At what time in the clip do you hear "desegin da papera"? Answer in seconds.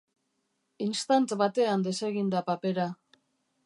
1.91-2.91